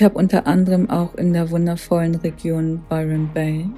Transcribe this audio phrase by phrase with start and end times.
[0.00, 3.68] Ich habe unter anderem auch in der wundervollen Region Byron Bay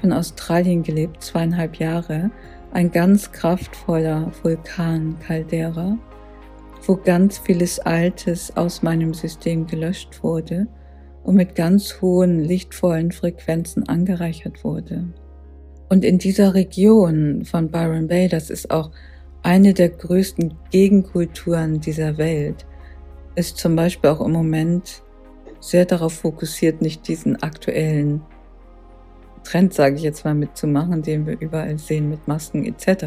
[0.00, 2.32] von Australien gelebt, zweieinhalb Jahre,
[2.72, 5.96] ein ganz kraftvoller Vulkan Caldera,
[6.84, 10.66] wo ganz vieles Altes aus meinem System gelöscht wurde
[11.22, 15.04] und mit ganz hohen lichtvollen Frequenzen angereichert wurde.
[15.88, 18.90] Und in dieser Region von Byron Bay, das ist auch
[19.44, 22.66] eine der größten Gegenkulturen dieser Welt,
[23.36, 25.04] ist zum Beispiel auch im Moment
[25.62, 28.20] sehr darauf fokussiert, nicht diesen aktuellen
[29.44, 33.06] Trend, sage ich jetzt mal, mitzumachen, den wir überall sehen mit Masken etc.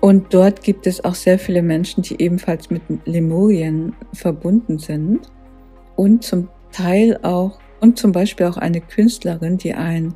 [0.00, 5.20] Und dort gibt es auch sehr viele Menschen, die ebenfalls mit Lemurien verbunden sind
[5.96, 10.14] und zum Teil auch, und zum Beispiel auch eine Künstlerin, die ein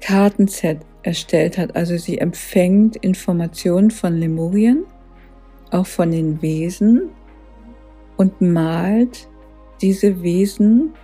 [0.00, 1.76] Kartenset erstellt hat.
[1.76, 4.84] Also sie empfängt Informationen von Lemurien,
[5.70, 7.10] auch von den Wesen
[8.16, 9.29] und malt
[9.80, 10.94] diese Wesen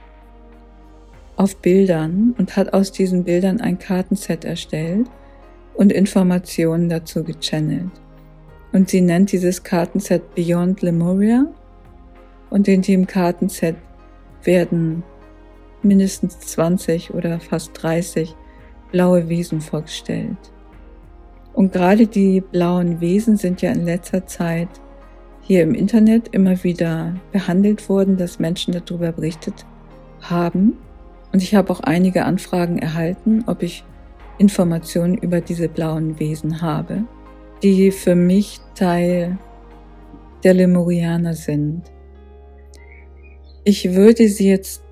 [1.36, 5.08] auf Bildern und hat aus diesen Bildern ein Kartenset erstellt
[5.74, 7.90] und Informationen dazu gechannelt.
[8.72, 11.46] Und sie nennt dieses Kartenset Beyond Lemuria
[12.50, 13.76] und in dem Kartenset
[14.42, 15.02] werden
[15.82, 18.34] mindestens 20 oder fast 30
[18.92, 20.36] blaue Wesen vorgestellt.
[21.52, 24.68] Und gerade die blauen Wesen sind ja in letzter Zeit
[25.46, 29.64] hier im Internet immer wieder behandelt worden, dass Menschen darüber berichtet
[30.20, 30.76] haben.
[31.32, 33.84] Und ich habe auch einige Anfragen erhalten, ob ich
[34.38, 37.04] Informationen über diese blauen Wesen habe,
[37.62, 39.38] die für mich Teil
[40.42, 41.82] der Lemurianer sind.
[43.64, 44.82] Ich würde sie jetzt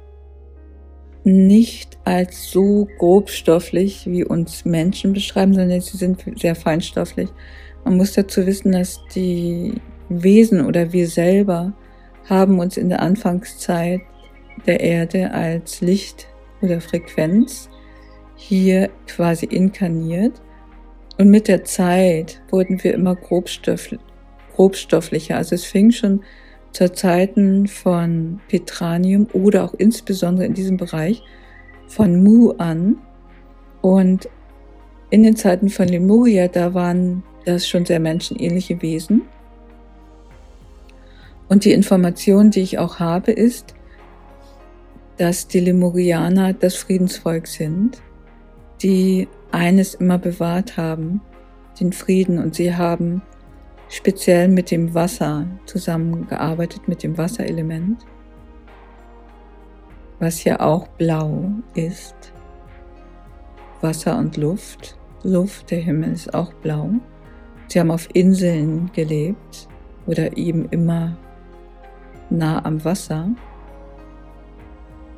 [1.25, 7.31] nicht als so grobstofflich wie uns Menschen beschreiben, sondern sie sind sehr feinstofflich.
[7.84, 11.72] Man muss dazu wissen, dass die Wesen oder wir selber
[12.28, 14.00] haben uns in der Anfangszeit
[14.66, 16.28] der Erde als Licht
[16.62, 17.69] oder Frequenz
[18.37, 20.41] hier quasi inkarniert.
[21.19, 23.88] Und mit der Zeit wurden wir immer grobstoff,
[24.54, 25.37] grobstofflicher.
[25.37, 26.22] Also es fing schon
[26.72, 31.22] zur Zeiten von Petranium oder auch insbesondere in diesem Bereich
[31.87, 32.97] von Mu an.
[33.81, 34.28] Und
[35.10, 39.22] in den Zeiten von Lemuria, da waren das schon sehr menschenähnliche Wesen.
[41.49, 43.75] Und die Information, die ich auch habe, ist,
[45.16, 48.03] dass die Lemurianer das Friedensvolk sind,
[48.82, 51.21] die eines immer bewahrt haben,
[51.78, 52.38] den Frieden.
[52.38, 53.22] Und sie haben
[53.88, 58.05] speziell mit dem Wasser zusammengearbeitet, mit dem Wasserelement,
[60.19, 62.15] was ja auch blau ist.
[63.81, 64.97] Wasser und Luft.
[65.22, 66.91] Luft, der Himmel ist auch blau.
[67.69, 69.69] Sie haben auf Inseln gelebt
[70.06, 71.16] oder eben immer
[72.36, 73.28] nah am Wasser.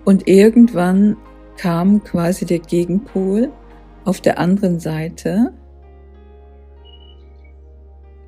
[0.04, 1.16] Und irgendwann
[1.56, 3.50] kam quasi der Gegenpol
[4.04, 5.52] auf der anderen Seite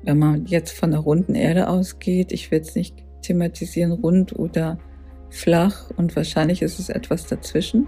[0.03, 4.79] wenn man jetzt von der runden Erde ausgeht, ich will jetzt nicht thematisieren rund oder
[5.29, 7.87] flach und wahrscheinlich ist es etwas dazwischen.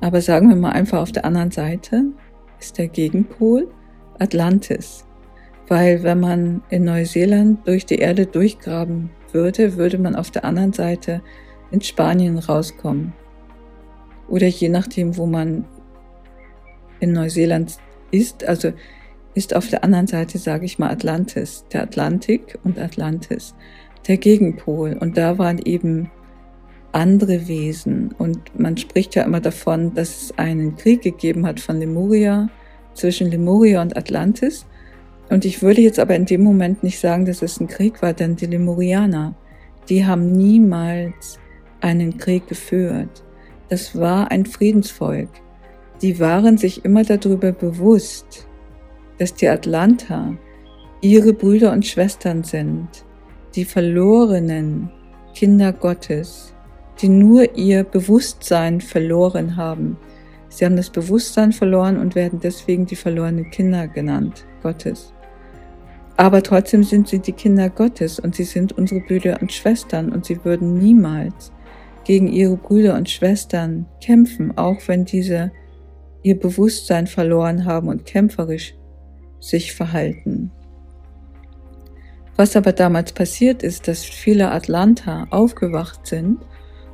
[0.00, 2.04] Aber sagen wir mal einfach auf der anderen Seite
[2.60, 3.68] ist der Gegenpol
[4.18, 5.04] Atlantis.
[5.68, 10.72] Weil wenn man in Neuseeland durch die Erde durchgraben würde, würde man auf der anderen
[10.72, 11.20] Seite
[11.70, 13.12] in Spanien rauskommen.
[14.28, 15.66] Oder je nachdem, wo man
[17.00, 17.76] in Neuseeland
[18.10, 18.44] ist.
[18.44, 18.72] Also
[19.34, 23.54] ist auf der anderen Seite, sage ich mal, Atlantis, der Atlantik und Atlantis,
[24.06, 24.96] der Gegenpol.
[24.98, 26.10] Und da waren eben
[26.92, 28.14] andere Wesen.
[28.16, 32.48] Und man spricht ja immer davon, dass es einen Krieg gegeben hat von Lemuria,
[32.94, 34.66] zwischen Lemuria und Atlantis.
[35.30, 38.12] Und ich würde jetzt aber in dem Moment nicht sagen, dass es ein Krieg war,
[38.12, 39.34] denn die Lemurianer,
[39.88, 41.38] die haben niemals
[41.80, 43.24] einen Krieg geführt.
[43.68, 45.30] Das war ein Friedensvolk.
[46.02, 48.46] Die waren sich immer darüber bewusst,
[49.18, 50.36] dass die Atlanta
[51.00, 52.88] ihre Brüder und Schwestern sind,
[53.54, 54.90] die verlorenen
[55.34, 56.54] Kinder Gottes,
[57.00, 59.96] die nur ihr Bewusstsein verloren haben.
[60.48, 65.13] Sie haben das Bewusstsein verloren und werden deswegen die verlorenen Kinder genannt, Gottes.
[66.16, 70.24] Aber trotzdem sind sie die Kinder Gottes und sie sind unsere Brüder und Schwestern und
[70.24, 71.52] sie würden niemals
[72.04, 75.50] gegen ihre Brüder und Schwestern kämpfen, auch wenn diese
[76.22, 78.74] ihr Bewusstsein verloren haben und kämpferisch
[79.40, 80.50] sich verhalten.
[82.36, 86.38] Was aber damals passiert ist, dass viele Atlanta aufgewacht sind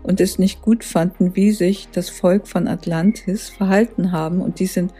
[0.02, 4.66] und es nicht gut fanden, wie sich das Volk von Atlantis verhalten haben und die
[4.66, 4.92] sind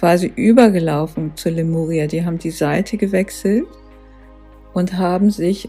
[0.00, 2.06] quasi übergelaufen zu Lemuria.
[2.06, 3.66] Die haben die Seite gewechselt
[4.72, 5.68] und haben sich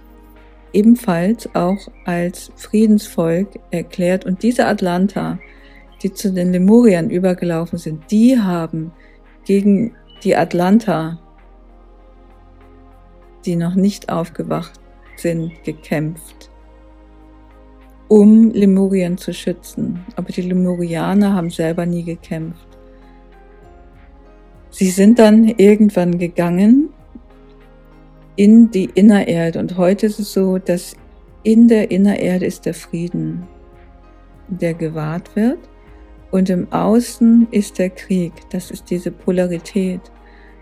[0.71, 4.25] ebenfalls auch als Friedensvolk erklärt.
[4.25, 5.37] Und diese Atlanta,
[6.01, 8.93] die zu den Lemuriern übergelaufen sind, die haben
[9.43, 11.19] gegen die Atlanta,
[13.45, 14.79] die noch nicht aufgewacht
[15.17, 16.49] sind, gekämpft,
[18.07, 20.05] um Lemurien zu schützen.
[20.15, 22.70] Aber die Lemurianer haben selber nie gekämpft.
[24.71, 26.89] Sie sind dann irgendwann gegangen
[28.37, 30.95] in die Innererde und heute ist es so, dass
[31.43, 33.47] in der Innererde ist der Frieden,
[34.47, 35.59] der gewahrt wird
[36.31, 38.31] und im Außen ist der Krieg.
[38.49, 39.99] Das ist diese Polarität.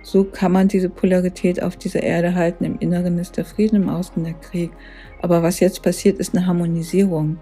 [0.01, 2.63] So kann man diese Polarität auf dieser Erde halten.
[2.63, 4.71] Im Inneren ist der Frieden, im Außen der Krieg.
[5.21, 7.37] Aber was jetzt passiert, ist eine Harmonisierung.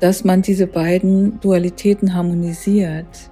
[0.00, 3.30] Dass man diese beiden Dualitäten harmonisiert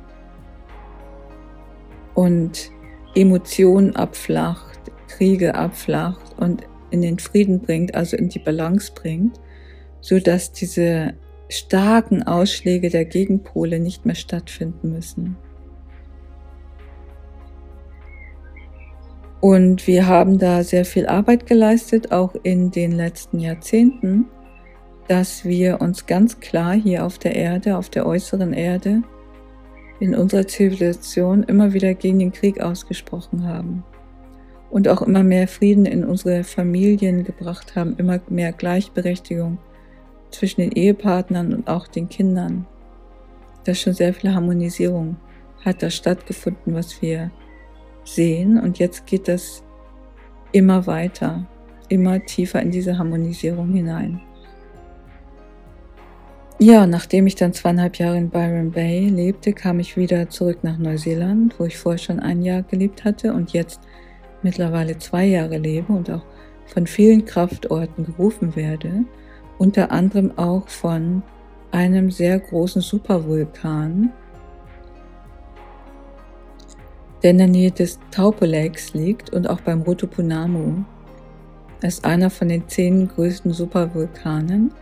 [2.16, 2.72] und
[3.14, 9.38] Emotionen abflacht, Kriege abflacht und in den Frieden bringt, also in die Balance bringt,
[10.00, 11.14] so dass diese
[11.48, 15.36] starken Ausschläge der Gegenpole nicht mehr stattfinden müssen.
[19.40, 24.24] Und wir haben da sehr viel Arbeit geleistet, auch in den letzten Jahrzehnten,
[25.06, 29.02] dass wir uns ganz klar hier auf der Erde, auf der äußeren Erde,
[30.00, 33.84] in unserer Zivilisation immer wieder gegen den Krieg ausgesprochen haben
[34.70, 39.58] und auch immer mehr Frieden in unsere Familien gebracht haben, immer mehr Gleichberechtigung
[40.30, 42.66] zwischen den Ehepartnern und auch den Kindern.
[43.64, 45.16] Da schon sehr viel Harmonisierung
[45.64, 47.30] hat da stattgefunden, was wir
[48.04, 48.60] sehen.
[48.60, 49.64] Und jetzt geht das
[50.52, 51.46] immer weiter,
[51.88, 54.20] immer tiefer in diese Harmonisierung hinein.
[56.58, 60.78] Ja, nachdem ich dann zweieinhalb Jahre in Byron Bay lebte, kam ich wieder zurück nach
[60.78, 63.80] Neuseeland, wo ich vorher schon ein Jahr gelebt hatte und jetzt
[64.42, 66.24] mittlerweile zwei Jahre lebe und auch
[66.66, 69.04] von vielen Kraftorten gerufen werde
[69.58, 71.22] unter anderem auch von
[71.70, 74.12] einem sehr großen Supervulkan,
[77.22, 80.84] der in der Nähe des Taupo Lakes liegt und auch beim Rotopunamu.
[81.80, 84.72] Er ist einer von den zehn größten Supervulkanen.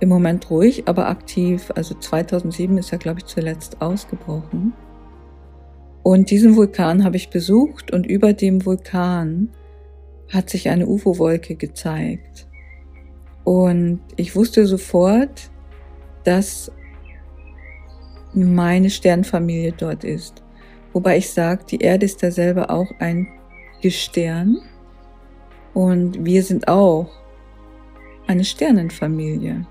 [0.00, 1.70] Im Moment ruhig, aber aktiv.
[1.74, 4.72] Also 2007 ist er, glaube ich, zuletzt ausgebrochen.
[6.02, 9.50] Und diesen Vulkan habe ich besucht und über dem Vulkan
[10.32, 12.46] hat sich eine UFO-Wolke gezeigt.
[13.44, 15.50] Und ich wusste sofort,
[16.24, 16.72] dass
[18.32, 20.42] meine Sternfamilie dort ist.
[20.92, 23.28] Wobei ich sage, die Erde ist da selber auch ein
[23.80, 24.58] Gestern
[25.72, 27.10] und wir sind auch
[28.26, 29.66] eine Sternenfamilie.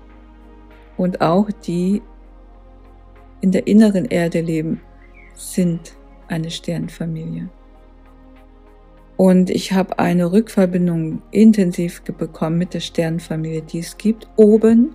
[1.00, 2.02] Und auch die
[3.40, 4.82] in der inneren Erde leben,
[5.34, 5.94] sind
[6.28, 7.48] eine Sternfamilie.
[9.16, 14.92] Und ich habe eine Rückverbindung intensiv bekommen mit der Sternenfamilie, die es gibt, oben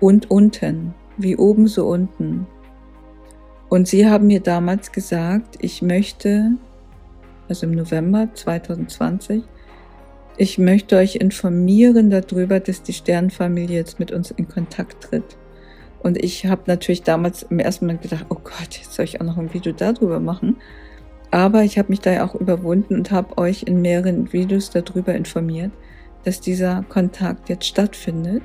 [0.00, 2.46] und unten, wie oben so unten.
[3.70, 6.58] Und sie haben mir damals gesagt, ich möchte,
[7.48, 9.44] also im November 2020,
[10.38, 15.36] ich möchte euch informieren darüber, dass die Sternenfamilie jetzt mit uns in Kontakt tritt.
[16.00, 19.24] Und ich habe natürlich damals im ersten Moment gedacht, oh Gott, jetzt soll ich auch
[19.24, 20.56] noch ein Video darüber machen.
[21.32, 25.12] Aber ich habe mich da ja auch überwunden und habe euch in mehreren Videos darüber
[25.12, 25.72] informiert,
[26.24, 28.42] dass dieser Kontakt jetzt stattfindet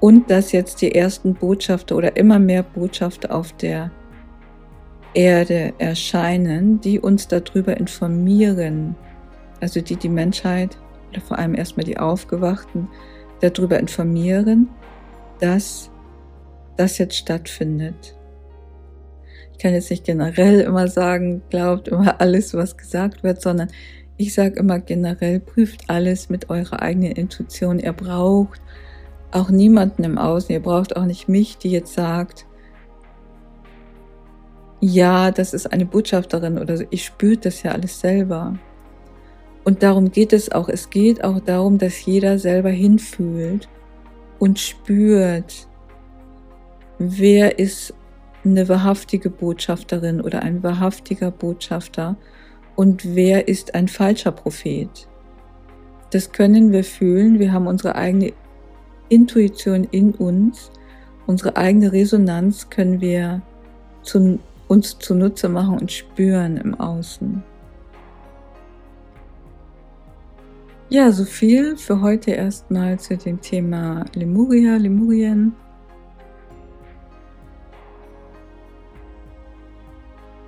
[0.00, 3.90] und dass jetzt die ersten Botschafter oder immer mehr Botschafter auf der
[5.14, 8.94] Erde erscheinen, die uns darüber informieren,
[9.60, 10.76] also die die Menschheit
[11.14, 12.88] oder vor allem erstmal die Aufgewachten
[13.40, 14.68] darüber informieren,
[15.40, 15.90] dass
[16.76, 18.16] das jetzt stattfindet
[19.54, 23.68] ich kann jetzt nicht generell immer sagen, glaubt immer alles, was gesagt wird, sondern
[24.16, 27.78] ich sage immer generell, prüft alles mit eurer eigenen Intuition.
[27.78, 28.60] Ihr braucht
[29.30, 32.46] auch niemanden im Außen, ihr braucht auch nicht mich, die jetzt sagt,
[34.80, 36.84] ja, das ist eine Botschafterin oder so.
[36.90, 38.58] Ich spüre das ja alles selber.
[39.64, 40.68] Und darum geht es auch.
[40.68, 43.68] Es geht auch darum, dass jeder selber hinfühlt
[44.38, 45.66] und spürt,
[46.98, 47.94] wer ist
[48.44, 52.16] eine wahrhaftige Botschafterin oder ein wahrhaftiger Botschafter
[52.76, 55.08] und wer ist ein falscher Prophet.
[56.10, 57.38] Das können wir fühlen.
[57.38, 58.32] Wir haben unsere eigene
[59.08, 60.70] Intuition in uns,
[61.26, 63.42] unsere eigene Resonanz können wir
[64.02, 67.42] zu, uns zunutze machen und spüren im Außen.
[70.90, 75.54] Ja, so viel für heute erstmal zu dem Thema Lemuria, Lemurien.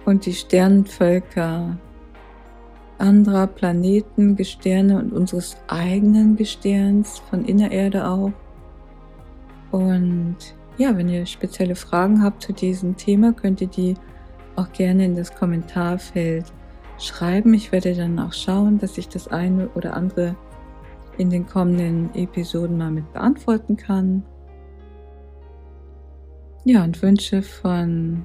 [0.07, 1.77] und die Sternenvölker
[2.99, 8.33] anderer Planeten, Gestirne und unseres eigenen Gestirns, von Innererde auch.
[9.73, 10.37] Und
[10.79, 13.95] ja, wenn ihr spezielle Fragen habt zu diesem Thema, könnt ihr die
[14.55, 16.47] auch gerne in das Kommentarfeld
[16.99, 17.55] schreiben.
[17.55, 20.37] Ich werde dann auch schauen, dass ich das eine oder andere
[21.19, 24.23] in den kommenden Episoden mal mit beantworten kann.
[26.65, 28.25] Ja, und wünsche von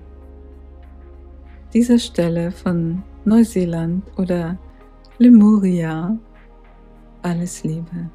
[1.74, 4.58] dieser Stelle von Neuseeland oder
[5.20, 6.18] Lemuria
[7.22, 8.10] alles Liebe.